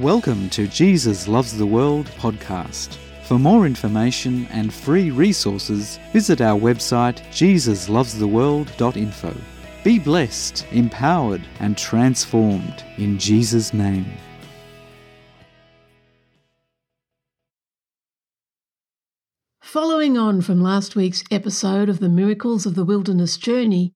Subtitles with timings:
[0.00, 2.96] Welcome to Jesus Loves the World podcast.
[3.24, 9.36] For more information and free resources, visit our website jesuslovestheworld.info.
[9.84, 14.06] Be blessed, empowered, and transformed in Jesus' name.
[19.60, 23.92] Following on from last week's episode of the Miracles of the Wilderness Journey,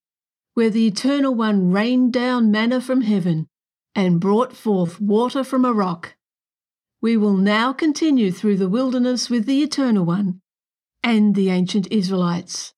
[0.53, 3.49] where the Eternal One rained down manna from heaven
[3.95, 6.17] and brought forth water from a rock,
[7.01, 10.41] we will now continue through the wilderness with the Eternal One
[11.03, 12.75] and the ancient Israelites.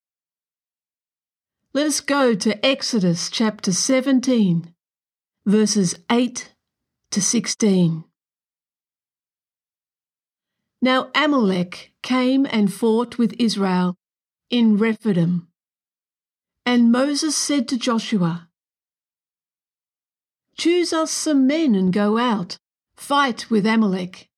[1.73, 4.74] Let us go to Exodus chapter 17,
[5.45, 6.52] verses 8
[7.10, 8.05] to 16.
[10.83, 13.96] Now Amalek came and fought with Israel
[14.51, 15.48] in Rephidim.
[16.65, 18.48] And Moses said to Joshua,
[20.56, 22.56] Choose us some men and go out,
[22.96, 24.28] fight with Amalek.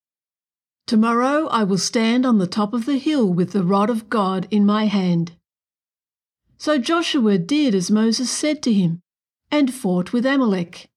[0.86, 4.48] Tomorrow I will stand on the top of the hill with the rod of God
[4.50, 5.32] in my hand.
[6.56, 9.00] So Joshua did as Moses said to him,
[9.50, 10.88] and fought with Amalek.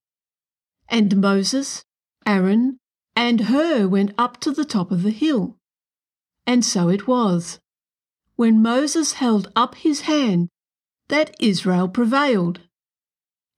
[0.88, 1.84] And Moses,
[2.26, 2.78] Aaron,
[3.14, 5.56] and Hur went up to the top of the hill.
[6.46, 7.60] And so it was.
[8.34, 10.48] When Moses held up his hand,
[11.08, 12.60] that Israel prevailed.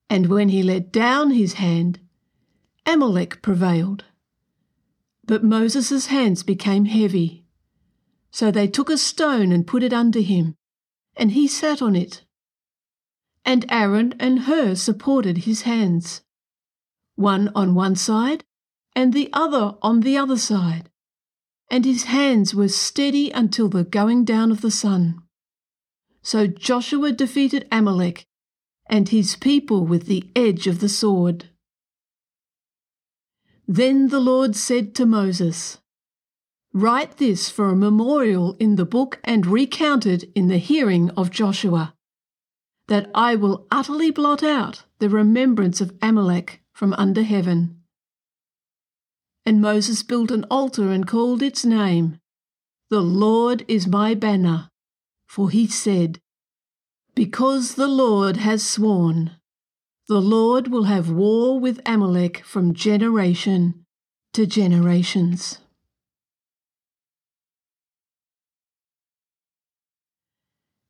[0.09, 2.01] And when he let down his hand,
[2.87, 4.05] Amalek prevailed.
[5.25, 7.45] But Moses' hands became heavy.
[8.31, 10.57] So they took a stone and put it under him,
[11.17, 12.25] and he sat on it.
[13.45, 16.23] And Aaron and Hur supported his hands,
[17.15, 18.45] one on one side
[18.95, 20.89] and the other on the other side,
[21.71, 25.21] and his hands were steady until the going down of the sun.
[26.23, 28.27] So Joshua defeated Amalek
[28.87, 31.47] and his people with the edge of the sword.
[33.67, 35.79] Then the Lord said to Moses,
[36.73, 41.31] Write this for a memorial in the book and recount it in the hearing of
[41.31, 41.95] Joshua,
[42.89, 47.81] that I will utterly blot out the remembrance of Amalek from under heaven.
[49.47, 52.19] And Moses built an altar and called its name,
[52.91, 54.69] The Lord is my banner.
[55.29, 56.21] For he said,
[57.15, 59.33] Because the Lord has sworn,
[60.09, 63.85] the Lord will have war with Amalek from generation
[64.33, 65.59] to generations.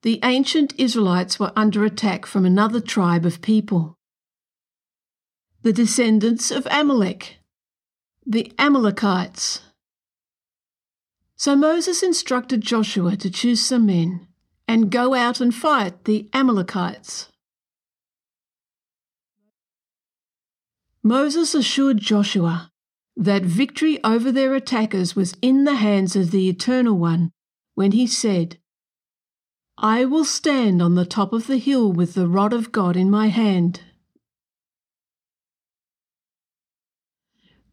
[0.02, 3.94] The ancient Israelites were under attack from another tribe of people.
[5.62, 7.38] The descendants of Amalek,
[8.26, 9.60] the Amalekites.
[11.36, 14.26] So Moses instructed Joshua to choose some men
[14.66, 17.28] and go out and fight the Amalekites.
[21.02, 22.70] Moses assured Joshua
[23.16, 27.30] that victory over their attackers was in the hands of the Eternal One
[27.74, 28.58] when he said,
[29.76, 33.10] I will stand on the top of the hill with the rod of God in
[33.10, 33.80] my hand.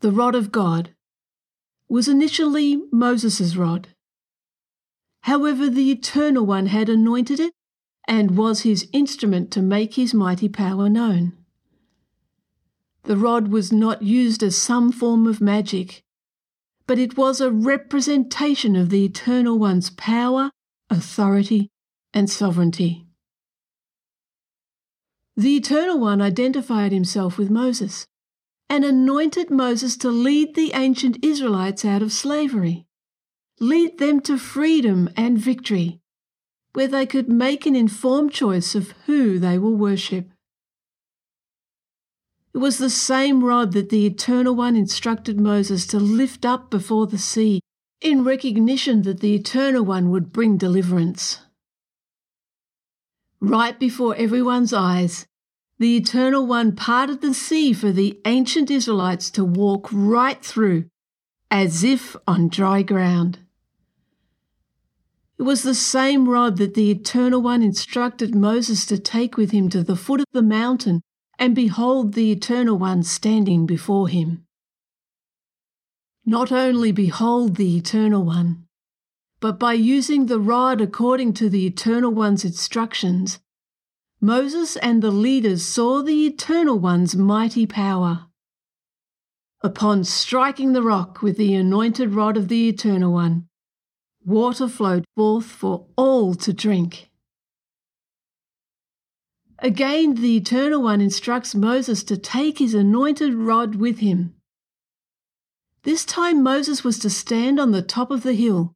[0.02, 0.96] the rod of God,
[1.88, 3.90] was initially Moses' rod.
[5.24, 7.54] However, the Eternal One had anointed it
[8.08, 11.34] and was his instrument to make his mighty power known.
[13.04, 16.04] The rod was not used as some form of magic,
[16.88, 20.52] but it was a representation of the Eternal One's power,
[20.90, 21.70] authority,
[22.14, 23.08] and sovereignty.
[25.38, 28.06] The Eternal One identified himself with Moses
[28.70, 32.86] and anointed Moses to lead the ancient Israelites out of slavery,
[33.62, 36.02] lead them to freedom and victory,
[36.74, 40.28] where they could make an informed choice of who they will worship.
[42.56, 47.06] It was the same rod that the Eternal One instructed Moses to lift up before
[47.06, 47.62] the sea
[48.02, 51.40] in recognition that the Eternal One would bring deliverance.
[53.40, 55.28] Right before everyone's eyes,
[55.78, 60.86] the Eternal One parted the sea for the ancient Israelites to walk right through,
[61.52, 63.38] as if on dry ground.
[65.42, 69.70] It was the same rod that the Eternal One instructed Moses to take with him
[69.70, 71.02] to the foot of the mountain
[71.40, 74.46] and behold the Eternal One standing before him.
[76.28, 78.68] Not only behold the Eternal One,
[79.40, 83.40] but by using the rod according to the Eternal One's instructions,
[84.22, 88.28] Moses and the leaders saw the Eternal One's mighty power.
[89.64, 93.48] Upon striking the rock with the anointed rod of the Eternal One,
[94.26, 97.10] water flowed forth for all to drink.
[99.60, 104.34] Again, the Eternal One instructs Moses to take his anointed rod with him.
[105.84, 108.74] This time Moses was to stand on the top of the hill,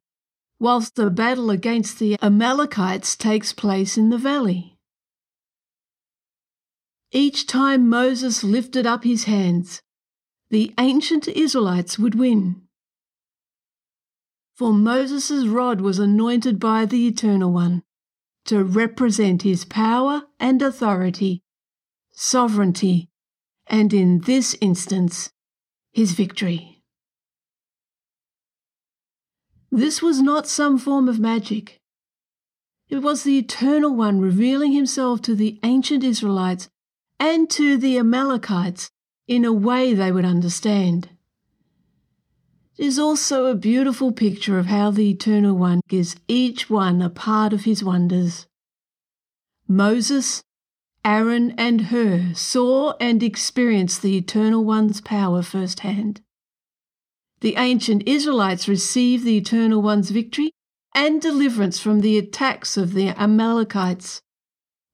[0.58, 4.76] whilst the battle against the Amalekites takes place in the valley.
[7.12, 9.82] Each time Moses lifted up his hands,
[10.50, 12.65] the ancient Israelites would win.
[14.56, 17.82] For Moses' rod was anointed by the Eternal One
[18.46, 21.42] to represent his power and authority,
[22.12, 23.10] sovereignty,
[23.66, 25.30] and in this instance,
[25.92, 26.82] his victory.
[29.70, 31.82] This was not some form of magic.
[32.88, 36.70] It was the Eternal One revealing himself to the ancient Israelites
[37.20, 38.90] and to the Amalekites
[39.28, 41.10] in a way they would understand.
[42.78, 47.08] It is also a beautiful picture of how the Eternal One gives each one a
[47.08, 48.46] part of his wonders.
[49.66, 50.42] Moses,
[51.02, 56.20] Aaron, and Hur saw and experienced the Eternal One's power firsthand.
[57.40, 60.50] The ancient Israelites received the Eternal One's victory
[60.94, 64.20] and deliverance from the attacks of the Amalekites.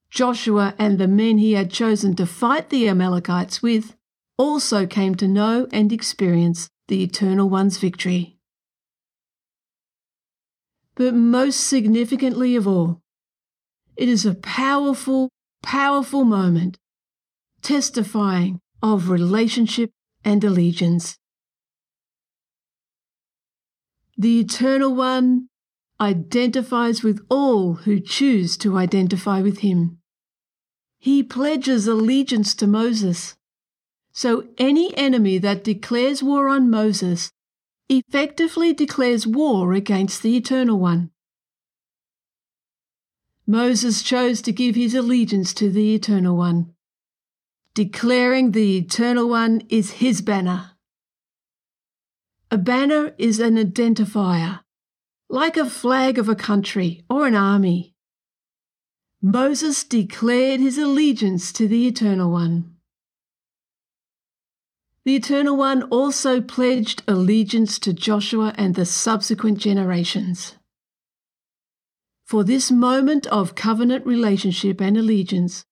[0.09, 3.95] Joshua and the men he had chosen to fight the Amalekites with
[4.37, 8.37] also came to know and experience the Eternal One's victory.
[10.95, 13.01] But most significantly of all,
[13.95, 15.29] it is a powerful,
[15.61, 16.77] powerful moment
[17.61, 19.91] testifying of relationship
[20.25, 21.17] and allegiance.
[24.17, 25.47] The Eternal One
[25.99, 29.99] identifies with all who choose to identify with Him.
[30.99, 33.35] He pledges allegiance to Moses
[34.13, 37.31] so any enemy that declares war on Moses
[37.89, 41.09] effectively declares war against the Eternal One.
[43.45, 46.73] Moses chose to give his allegiance to the Eternal One,
[47.73, 50.71] declaring the Eternal One is his banner.
[52.51, 54.61] A banner is an identifier,
[55.27, 57.95] like a flag of a country or an army.
[59.21, 62.72] Moses declared his allegiance to the Eternal One.
[65.05, 70.55] The Eternal One also pledged allegiance to Joshua and the subsequent generations.
[72.25, 75.65] For this moment of covenant relationship and allegiance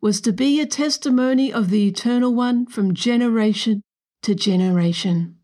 [0.00, 3.82] was to be a testimony of the Eternal One from generation
[4.22, 5.36] to generation.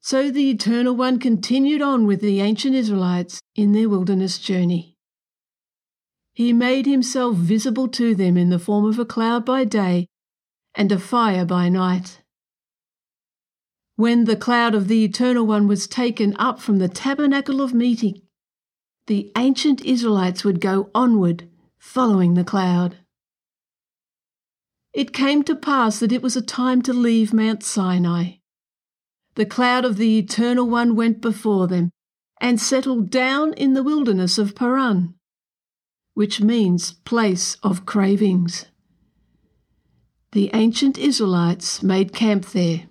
[0.00, 4.97] So the Eternal One continued on with the ancient Israelites in their wilderness journey.
[6.38, 10.06] He made himself visible to them in the form of a cloud by day
[10.72, 12.22] and a fire by night.
[13.96, 18.22] When the cloud of the Eternal One was taken up from the tabernacle of meeting,
[19.08, 22.98] the ancient Israelites would go onward, following the cloud.
[24.92, 28.34] It came to pass that it was a time to leave Mount Sinai.
[29.34, 31.90] The cloud of the Eternal One went before them
[32.40, 35.17] and settled down in the wilderness of Paran
[36.18, 38.66] which means place of cravings.
[40.32, 42.88] The ancient Israelites made camp there.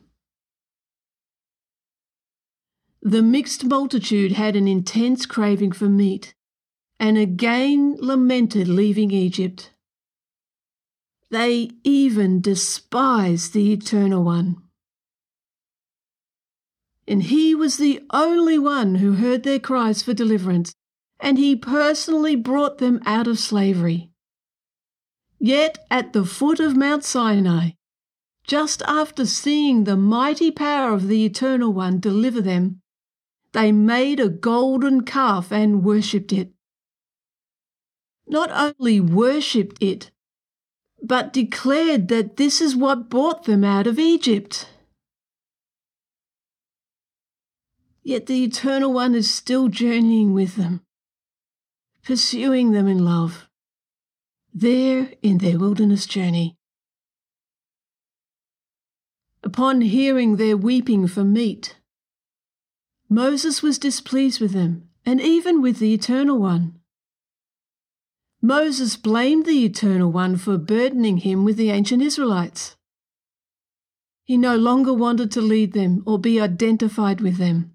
[3.02, 6.36] The mixed multitude had an intense craving for meat
[7.02, 9.72] and again lamented leaving Egypt.
[11.30, 14.56] They even despised the Eternal One.
[17.06, 20.74] And he was the only one who heard their cries for deliverance
[21.20, 24.12] and he personally brought them out of slavery.
[25.40, 27.72] Yet at the foot of Mount Sinai,
[28.46, 32.82] just after seeing the mighty power of the Eternal One deliver them,
[33.54, 36.52] they made a golden calf and worshipped it.
[38.28, 40.12] Not only worshipped it,
[41.02, 44.70] but declared that this is what brought them out of Egypt.
[48.04, 50.82] Yet the Eternal One is still journeying with them
[52.08, 53.50] pursuing them in love,
[54.54, 56.56] there in their wilderness journey.
[59.44, 61.76] Upon hearing their weeping for meat,
[63.10, 66.80] Moses was displeased with them and even with the Eternal One.
[68.42, 72.78] Moses blamed the Eternal One for burdening him with the ancient Israelites.
[74.24, 77.74] He no longer wanted to lead them or be identified with them.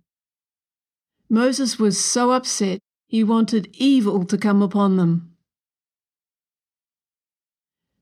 [1.28, 2.80] Moses was so upset
[3.12, 5.37] he wanted evil to come upon them.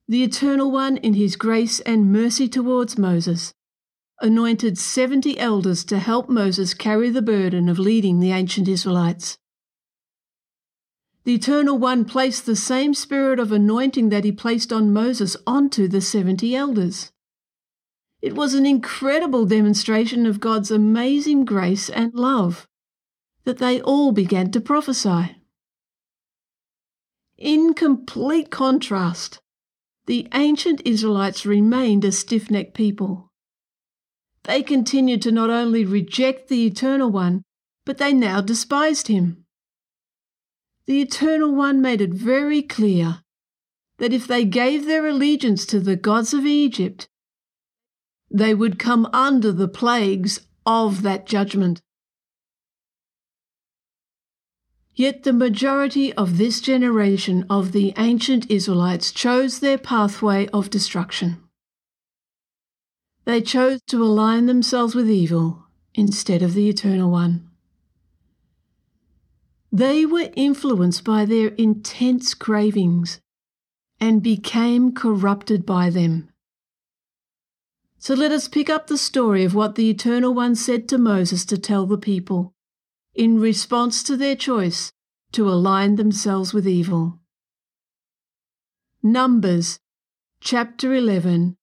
[0.07, 3.53] The Eternal One, in his grace and mercy towards Moses,
[4.21, 9.37] anointed 70 elders to help Moses carry the burden of leading the ancient Israelites.
[11.25, 15.89] The Eternal One placed the same spirit of anointing that he placed on Moses onto
[15.89, 17.11] the 70 elders.
[18.23, 22.69] It was an incredible demonstration of God's amazing grace and love
[23.45, 25.37] that they all began to prophesy.
[27.39, 29.41] In complete contrast,
[30.07, 33.31] the ancient Israelites remained a stiff necked people.
[34.45, 37.43] They continued to not only reject the Eternal One,
[37.85, 39.45] but they now despised him.
[40.87, 43.21] The Eternal One made it very clear
[43.99, 47.09] that if they gave their allegiance to the gods of Egypt,
[48.31, 51.81] they would come under the plagues of that judgment.
[54.95, 61.39] Yet the majority of this generation of the ancient Israelites chose their pathway of destruction.
[63.25, 67.49] They chose to align themselves with evil instead of the Eternal One.
[69.73, 73.21] They were influenced by their intense cravings
[74.01, 76.29] and became corrupted by them.
[77.99, 81.45] So let us pick up the story of what the Eternal One said to Moses
[81.45, 82.55] to tell the people
[83.15, 84.93] in response to their choice
[85.33, 87.21] to align themselves with evil.
[89.03, 89.79] Numbers
[90.41, 91.57] chapter 11,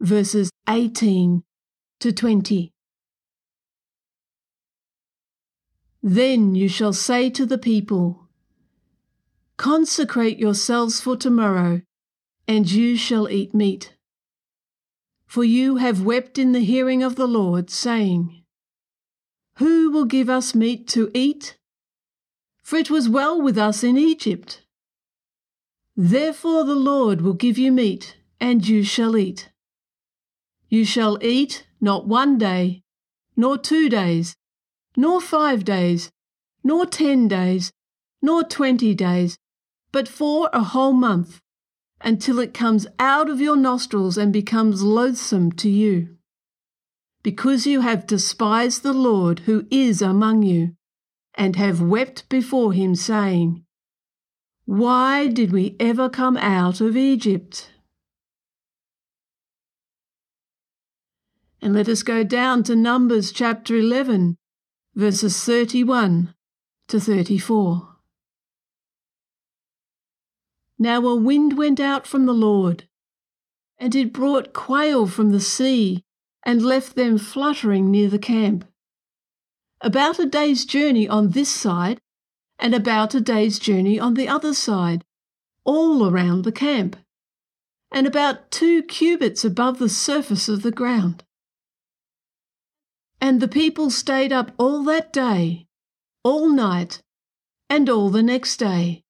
[0.00, 1.42] verses 18
[2.00, 2.72] to 20.
[6.02, 8.28] Then you shall say to the people,
[9.56, 11.82] Consecrate yourselves for tomorrow,
[12.48, 13.94] and you shall eat meat.
[15.26, 18.41] For you have wept in the hearing of the Lord, saying,
[19.56, 21.56] who will give us meat to eat?
[22.62, 24.62] For it was well with us in Egypt.
[25.96, 29.50] Therefore the Lord will give you meat, and you shall eat.
[30.68, 32.82] You shall eat not one day,
[33.36, 34.34] nor two days,
[34.96, 36.10] nor five days,
[36.64, 37.72] nor ten days,
[38.22, 39.36] nor twenty days,
[39.90, 41.40] but for a whole month,
[42.00, 46.16] until it comes out of your nostrils and becomes loathsome to you
[47.22, 50.74] because you have despised the Lord who is among you,
[51.34, 53.64] and have wept before him, saying,
[54.64, 57.70] Why did we ever come out of Egypt?
[61.60, 64.36] And let us go down to Numbers chapter 11,
[64.96, 66.34] verses 31
[66.88, 67.88] to 34.
[70.76, 72.88] Now a wind went out from the Lord,
[73.78, 76.02] and it brought quail from the sea
[76.44, 78.64] and left them fluttering near the camp.
[79.80, 82.00] About a day's journey on this side,
[82.58, 85.04] and about a day's journey on the other side,
[85.64, 86.96] all around the camp,
[87.90, 91.24] and about two cubits above the surface of the ground.
[93.20, 95.66] And the people stayed up all that day,
[96.24, 97.00] all night,
[97.68, 99.02] and all the next day,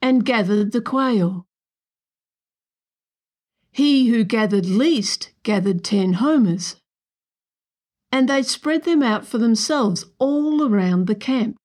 [0.00, 1.46] and gathered the quail.
[3.72, 6.76] He who gathered least gathered ten homers.
[8.12, 11.56] And they spread them out for themselves all around the camp.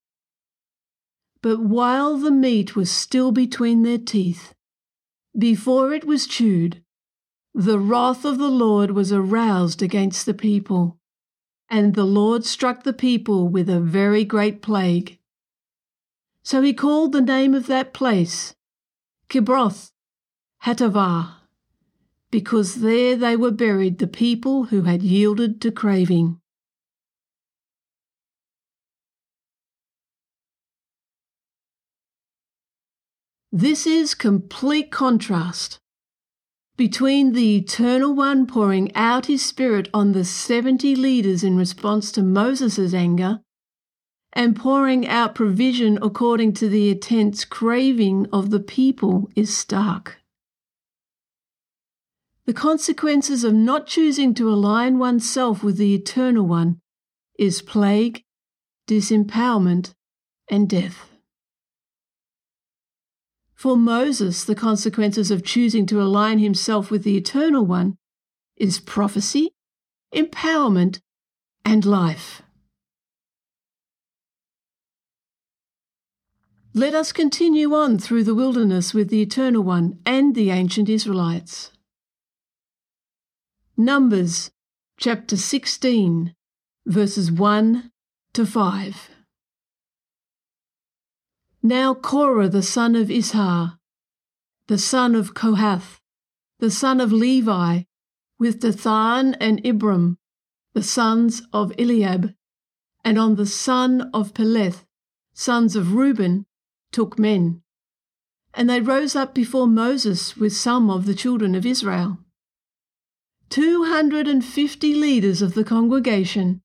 [1.41, 4.53] But while the meat was still between their teeth,
[5.37, 6.81] before it was chewed,
[7.53, 10.97] the wrath of the Lord was aroused against the people,
[11.69, 15.19] and the Lord struck the people with a very great plague.
[16.43, 18.55] So he called the name of that place
[19.29, 19.91] Kibroth
[20.63, 21.44] Hattaavah
[22.35, 26.37] because there they were buried the people who had yielded to craving.
[33.53, 35.79] This is complete contrast
[36.75, 42.21] between the Eternal One pouring out his Spirit on the 70 leaders in response to
[42.21, 43.39] Moses' anger
[44.33, 50.24] and pouring out provision according to the intense craving of the people is stark.
[52.45, 56.79] The consequences of not choosing to align oneself with the Eternal One
[57.39, 58.23] is plague,
[58.87, 59.93] disempowerment,
[60.47, 61.09] and death.
[63.55, 67.97] For Moses, the consequences of choosing to align himself with the Eternal One
[68.57, 69.55] is prophecy,
[70.13, 70.99] empowerment,
[71.65, 72.43] and life.
[76.75, 81.71] Let us continue on through the wilderness with the Eternal One and the ancient Israelites.
[83.77, 84.51] Numbers
[84.97, 86.33] chapter 16,
[86.85, 87.91] verses 1
[88.31, 89.09] to 5.
[91.61, 93.77] Now Korah the son of Izhar,
[94.67, 95.99] the son of Kohath,
[96.59, 97.81] the son of Levi,
[98.39, 100.19] with Dathan and Abiram,
[100.73, 102.33] the sons of Eliab,
[103.03, 104.85] and on the son of Peleth,
[105.33, 106.45] sons of Reuben,
[106.93, 107.61] took men.
[108.53, 112.19] And they rose up before Moses with some of the children of Israel.
[113.49, 116.61] 250 leaders of the congregation,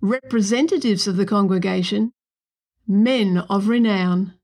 [0.00, 2.12] representatives of the congregation,
[2.86, 4.34] men of renown.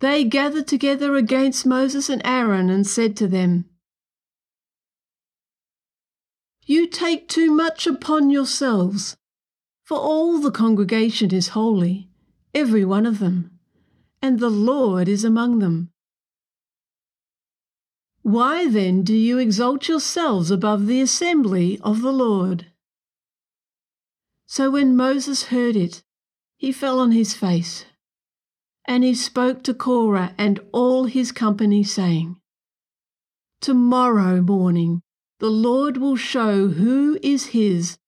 [0.00, 3.66] They gathered together against Moses and Aaron and said to them,
[6.66, 9.16] You take too much upon yourselves,
[9.84, 12.08] for all the congregation is holy,
[12.54, 13.58] every one of them,
[14.22, 15.90] and the Lord is among them.
[18.24, 22.68] Why then do you exalt yourselves above the assembly of the Lord?
[24.46, 26.02] So when Moses heard it,
[26.56, 27.84] he fell on his face.
[28.86, 32.36] And he spoke to Korah and all his company, saying,
[33.60, 35.02] Tomorrow morning
[35.38, 37.98] the Lord will show who is his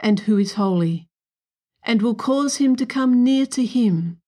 [0.00, 1.08] and who is holy,
[1.84, 4.20] and will cause him to come near to him,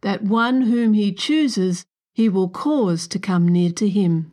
[0.00, 1.84] that one whom he chooses
[2.14, 4.32] he will cause to come near to him.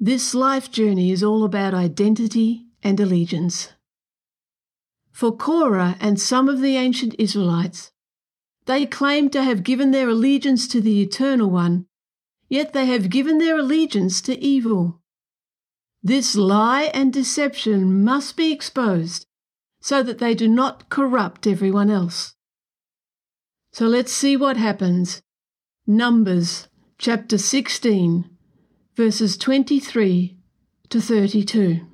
[0.00, 3.72] This life journey is all about identity and allegiance.
[5.10, 7.90] For Korah and some of the ancient Israelites,
[8.66, 11.86] they claim to have given their allegiance to the Eternal One,
[12.48, 15.00] yet they have given their allegiance to evil.
[16.00, 19.26] This lie and deception must be exposed
[19.80, 22.36] so that they do not corrupt everyone else.
[23.72, 25.22] So let's see what happens.
[25.88, 28.37] Numbers chapter 16
[28.98, 30.36] verses 23
[30.88, 31.86] to 32.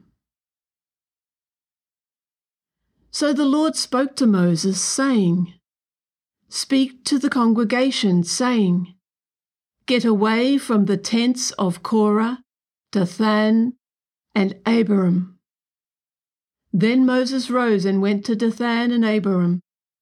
[3.11, 5.52] So the Lord spoke to Moses, saying,
[6.49, 8.94] Speak to the congregation, saying,
[9.84, 12.38] Get away from the tents of Korah,
[12.90, 13.75] Dathan,
[14.34, 15.38] and Abiram.
[16.73, 19.61] Then Moses rose and went to Dathan and Abiram,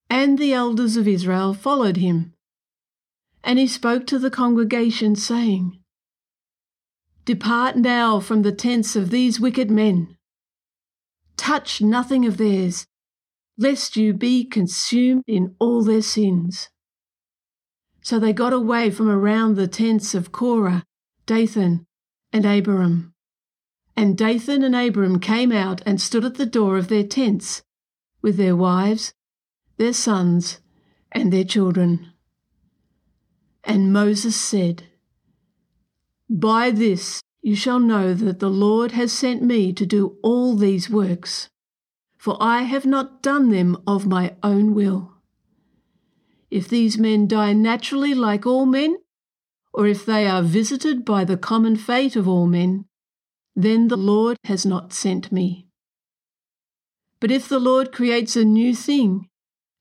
[0.09, 2.31] and the elders of Israel followed him.
[3.43, 5.82] And he spoke to the congregation, saying,
[7.25, 10.17] Depart now from the tents of these wicked men.
[11.37, 12.85] Touch nothing of theirs,
[13.57, 16.69] lest you be consumed in all their sins.
[18.01, 20.83] So they got away from around the tents of Korah,
[21.25, 21.85] Dathan,
[22.33, 23.13] and Abiram.
[23.95, 27.63] And Dathan and Abiram came out and stood at the door of their tents,
[28.21, 29.13] with their wives,
[29.77, 30.59] their sons,
[31.11, 32.11] and their children.
[33.63, 34.83] And Moses said,
[36.29, 40.89] by this you shall know that the Lord has sent me to do all these
[40.89, 41.49] works,
[42.17, 45.13] for I have not done them of my own will.
[46.49, 48.97] If these men die naturally like all men,
[49.73, 52.85] or if they are visited by the common fate of all men,
[53.55, 55.67] then the Lord has not sent me.
[57.19, 59.29] But if the Lord creates a new thing,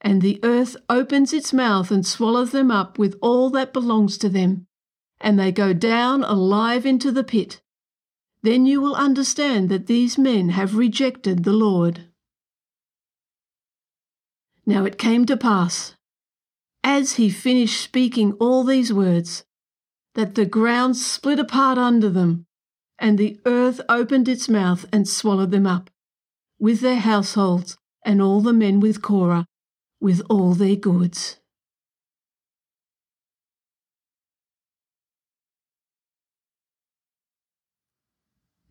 [0.00, 4.28] and the earth opens its mouth and swallows them up with all that belongs to
[4.28, 4.66] them,
[5.22, 7.62] and they go down alive into the pit,
[8.42, 12.08] then you will understand that these men have rejected the Lord.
[14.66, 15.94] Now it came to pass,
[16.84, 19.44] as he finished speaking all these words,
[20.14, 22.46] that the ground split apart under them,
[22.98, 25.90] and the earth opened its mouth and swallowed them up,
[26.58, 29.46] with their households, and all the men with Korah,
[30.00, 31.38] with all their goods.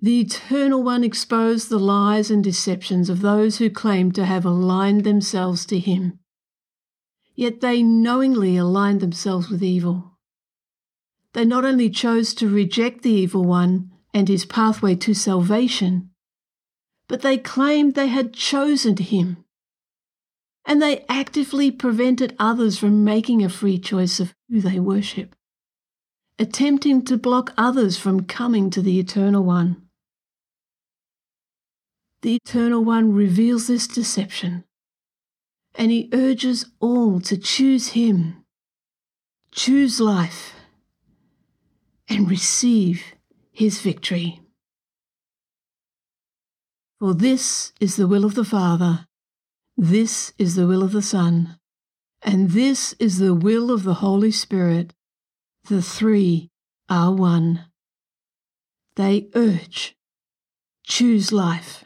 [0.03, 5.03] The Eternal One exposed the lies and deceptions of those who claimed to have aligned
[5.03, 6.17] themselves to Him.
[7.35, 10.17] Yet they knowingly aligned themselves with evil.
[11.33, 16.09] They not only chose to reject the evil one and his pathway to salvation,
[17.07, 19.45] but they claimed they had chosen Him.
[20.65, 25.35] And they actively prevented others from making a free choice of who they worship,
[26.39, 29.80] attempting to block others from coming to the Eternal One.
[32.21, 34.63] The Eternal One reveals this deception,
[35.73, 38.45] and He urges all to choose Him,
[39.51, 40.53] choose life,
[42.07, 43.15] and receive
[43.51, 44.39] His victory.
[46.99, 49.07] For this is the will of the Father,
[49.75, 51.57] this is the will of the Son,
[52.21, 54.93] and this is the will of the Holy Spirit.
[55.69, 56.51] The three
[56.87, 57.65] are one.
[58.95, 59.95] They urge,
[60.83, 61.85] choose life